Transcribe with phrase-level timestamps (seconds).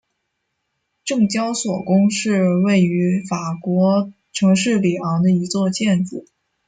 [1.05, 6.25] 证交所宫是位于法国城市里昂的一座建筑。